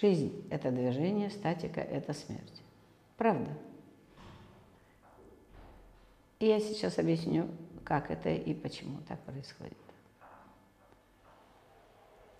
[0.00, 2.62] Жизнь– это движение, статика– это смерть.
[3.18, 3.50] Правда?
[6.38, 7.48] И я сейчас объясню,
[7.84, 9.76] как это и почему так происходит.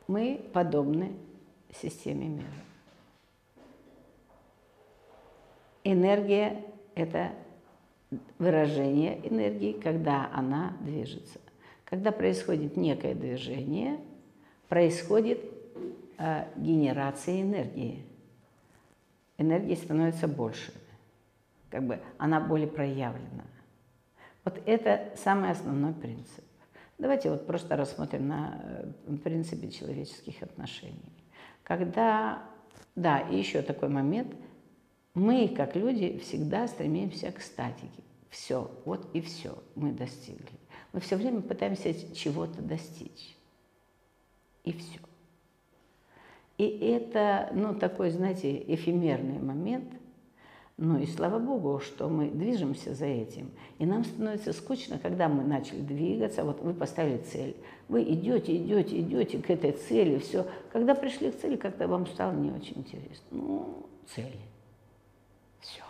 [0.06, 1.12] Мы подобны
[1.74, 2.48] системе мира.
[5.84, 6.64] Энергия–
[6.94, 7.32] это
[8.38, 11.38] выражение энергии, когда она движется.
[11.84, 14.00] Когда происходит некое движение,
[14.68, 15.59] происходит
[16.20, 18.04] э, генерация энергии.
[19.38, 20.72] Энергии становится больше,
[21.70, 23.44] как бы она более проявлена.
[24.44, 26.44] Вот это самый основной принцип.
[26.98, 31.12] Давайте вот просто рассмотрим на э, принципе человеческих отношений.
[31.62, 32.42] Когда,
[32.94, 34.34] да, и еще такой момент,
[35.14, 38.02] мы, как люди, всегда стремимся к статике.
[38.28, 40.58] Все, вот и все мы достигли.
[40.92, 43.36] Мы все время пытаемся чего-то достичь.
[44.64, 45.00] И все.
[46.60, 49.94] И это, ну, такой, знаете, эфемерный момент,
[50.76, 53.50] ну и слава Богу, что мы движемся за этим.
[53.78, 56.44] И нам становится скучно, когда мы начали двигаться.
[56.44, 57.56] Вот вы поставили цель.
[57.88, 60.18] Вы идете, идете, идете к этой цели.
[60.18, 60.44] Все.
[60.70, 63.24] Когда пришли к цели, как-то вам стало не очень интересно.
[63.30, 64.36] Ну, цель.
[65.60, 65.84] Все.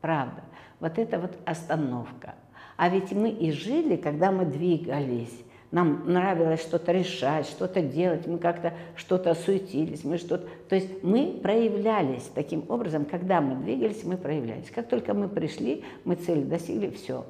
[0.00, 0.42] Правда.
[0.78, 2.36] Вот это вот остановка.
[2.78, 8.38] А ведь мы и жили, когда мы двигались нам нравилось что-то решать, что-то делать, мы
[8.38, 10.48] как-то что-то суетились, мы что-то...
[10.68, 14.70] То есть мы проявлялись таким образом, когда мы двигались, мы проявлялись.
[14.70, 17.24] Как только мы пришли, мы цели достигли, все.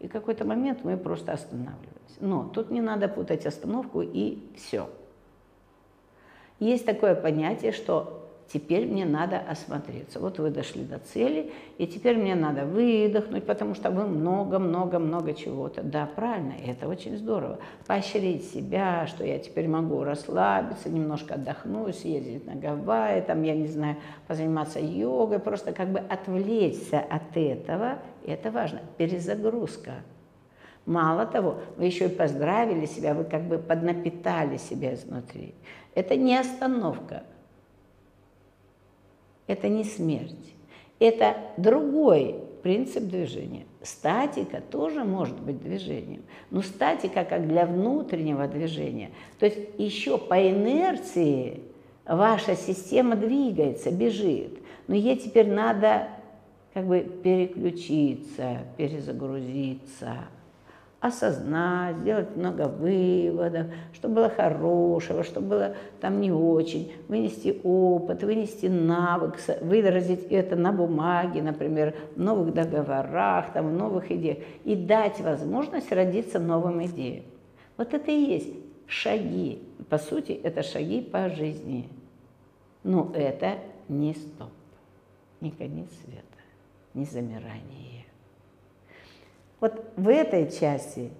[0.00, 2.16] И какой-то момент мы просто останавливались.
[2.18, 4.88] Но тут не надо путать остановку и все.
[6.58, 8.21] Есть такое понятие, что
[8.52, 10.20] теперь мне надо осмотреться.
[10.20, 15.82] Вот вы дошли до цели, и теперь мне надо выдохнуть, потому что вы много-много-много чего-то.
[15.82, 17.58] Да, правильно, это очень здорово.
[17.86, 23.68] Поощрить себя, что я теперь могу расслабиться, немножко отдохнуть, съездить на Гавайи, там, я не
[23.68, 28.80] знаю, позаниматься йогой, просто как бы отвлечься от этого, это важно.
[28.98, 30.02] Перезагрузка.
[30.84, 35.54] Мало того, вы еще и поздравили себя, вы как бы поднапитали себя изнутри.
[35.94, 37.22] Это не остановка,
[39.46, 40.54] это не смерть.
[40.98, 43.64] Это другой принцип движения.
[43.82, 49.10] Статика тоже может быть движением, но статика как для внутреннего движения.
[49.40, 51.60] То есть еще по инерции
[52.06, 54.58] ваша система двигается, бежит.
[54.86, 56.08] Но ей теперь надо
[56.72, 60.18] как бы переключиться, перезагрузиться
[61.02, 68.66] осознать, сделать много выводов, что было хорошего, что было там не очень, вынести опыт, вынести
[68.66, 75.20] навык, выразить это на бумаге, например, в новых договорах, там, в новых идеях, и дать
[75.20, 77.24] возможность родиться новым идеям.
[77.76, 78.54] Вот это и есть
[78.86, 79.60] шаги.
[79.88, 81.88] По сути, это шаги по жизни.
[82.84, 83.58] Но это
[83.88, 84.52] не стоп,
[85.40, 86.22] не конец света,
[86.94, 88.06] не замирание.
[89.62, 91.10] Вот в этой части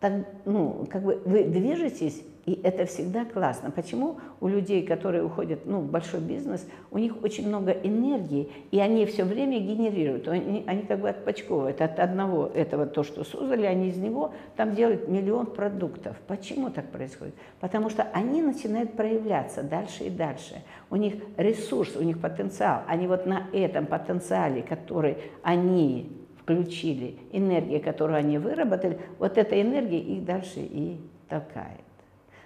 [0.00, 0.12] так,
[0.44, 3.70] ну, как бы вы движетесь, и это всегда классно.
[3.70, 8.80] Почему у людей, которые уходят ну, в большой бизнес, у них очень много энергии, и
[8.80, 10.28] они все время генерируют.
[10.28, 14.74] Они, они как бы отпочковывают от одного этого то, что создали, они из него там
[14.74, 16.18] делают миллион продуктов.
[16.26, 17.34] Почему так происходит?
[17.60, 20.62] Потому что они начинают проявляться дальше и дальше.
[20.90, 22.82] У них ресурс, у них потенциал.
[22.86, 29.98] Они вот на этом потенциале, который они включили, энергия, которую они выработали, вот эта энергия
[29.98, 31.80] их дальше и толкает.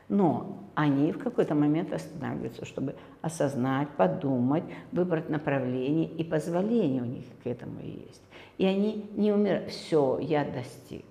[0.08, 7.24] Но они в какой-то момент останавливаются, чтобы осознать, подумать, выбрать направление, и позволение у них
[7.44, 8.22] к этому есть.
[8.56, 9.70] И они не умирают.
[9.70, 11.04] Все, я достиг.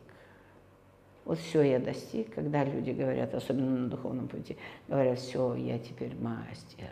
[1.25, 4.57] Вот все я достиг, когда люди говорят, особенно на духовном пути,
[4.87, 6.89] говорят, все, я теперь мастер.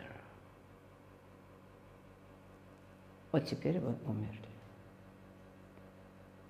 [3.32, 4.57] Вот теперь вы умерли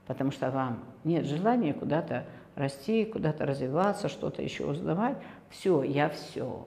[0.09, 2.25] потому что вам нет желания куда-то
[2.57, 5.17] расти, куда-то развиваться, что-то еще узнавать.
[5.51, 6.67] Все, я все.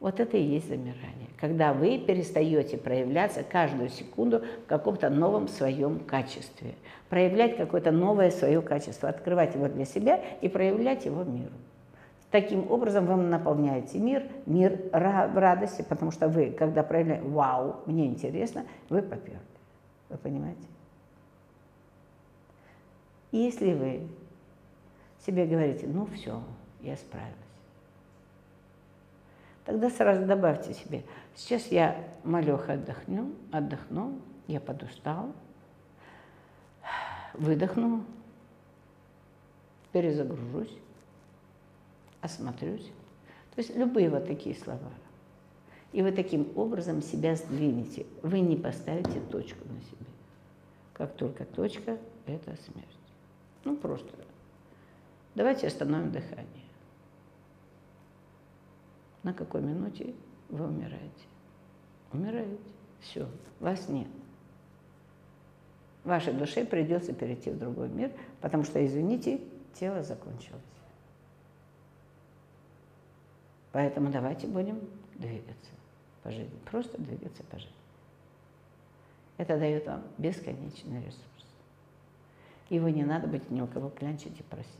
[0.00, 1.28] Вот это и есть замирание.
[1.38, 6.74] Когда вы перестаете проявляться каждую секунду в каком-то новом своем качестве.
[7.08, 11.52] Проявлять какое-то новое свое качество, открывать его для себя и проявлять его миру.
[12.30, 18.06] Таким образом вы наполняете мир, мир в радости, потому что вы, когда проявляете, вау, мне
[18.06, 19.40] интересно, вы поперли.
[20.08, 20.66] Вы понимаете?
[23.32, 24.08] И если вы
[25.24, 26.42] себе говорите, ну все,
[26.80, 27.34] я справилась,
[29.64, 31.04] тогда сразу добавьте себе,
[31.34, 35.32] сейчас я малеха отдохну, отдохну, я подустал,
[37.34, 38.04] выдохну,
[39.92, 40.76] перезагружусь,
[42.20, 42.90] осмотрюсь.
[43.54, 44.90] То есть любые вот такие слова.
[45.92, 48.06] И вы таким образом себя сдвинете.
[48.22, 50.06] Вы не поставите точку на себе.
[50.92, 52.99] Как только точка– это смерть.
[53.64, 54.10] Ну, просто.
[55.34, 56.46] Давайте остановим дыхание.
[59.22, 60.14] На какой минуте
[60.48, 61.26] вы умираете?
[62.12, 62.58] Умираете.
[63.00, 63.28] Все,
[63.60, 64.08] вас нет.
[66.04, 69.40] Вашей душе придется перейти в другой мир, потому что, извините,
[69.74, 70.62] тело закончилось.
[73.72, 74.80] Поэтому давайте будем
[75.14, 75.70] двигаться
[76.22, 76.58] по жизни.
[76.70, 77.74] Просто двигаться по жизни.
[79.36, 81.49] Это дает вам бесконечный ресурс.
[82.70, 84.70] Его не надо быть ни у кого клянчить и просить.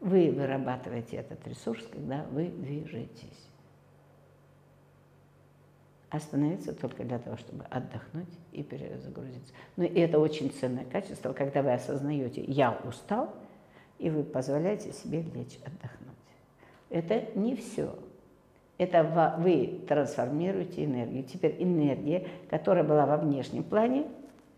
[0.00, 3.48] Вы вырабатываете этот ресурс, когда вы движетесь.
[6.10, 9.52] Остановиться только для того, чтобы отдохнуть и перезагрузиться.
[9.76, 13.34] Ну и это очень ценное качество, когда вы осознаете, я устал,
[13.98, 16.16] и вы позволяете себе лечь, отдохнуть.
[16.88, 17.98] Это не все.
[18.78, 21.24] Это вы трансформируете энергию.
[21.24, 24.06] Теперь энергия, которая была во внешнем плане,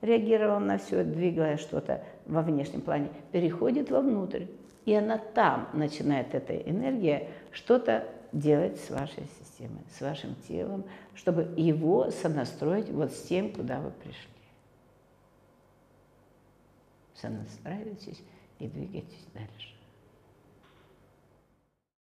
[0.01, 4.47] реагировала на все, двигая что-то во внешнем плане, переходит вовнутрь.
[4.87, 11.53] И она там начинает, эта энергия, что-то делать с вашей системой, с вашим телом, чтобы
[11.57, 14.31] его сонастроить вот с тем, куда вы пришли.
[17.15, 18.23] Сонастраивайтесь
[18.59, 19.80] и двигайтесь дальше.